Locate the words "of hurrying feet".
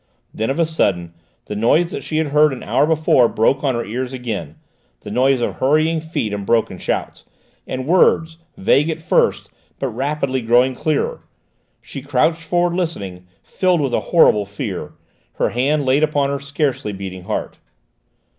5.41-6.33